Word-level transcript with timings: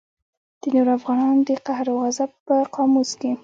د 0.61 0.63
نورو 0.75 0.91
افغانانو 0.99 1.41
د 1.49 1.51
قهر 1.65 1.85
او 1.91 1.97
غضب 2.03 2.31
په 2.45 2.55
قاموس 2.75 3.11
کې. 3.19 3.31